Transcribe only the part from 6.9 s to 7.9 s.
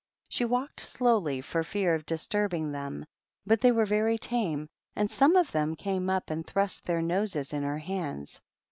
noses in her